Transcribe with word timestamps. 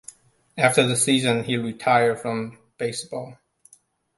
After 0.57 0.87
the 0.87 0.95
season, 0.95 1.43
he 1.43 1.57
retired 1.57 2.21
from 2.21 2.57
baseball. 2.79 3.37